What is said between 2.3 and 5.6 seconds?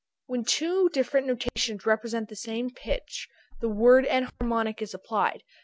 same pitch, the word enharmonic is applied.